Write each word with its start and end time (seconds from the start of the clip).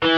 time. 0.00 0.17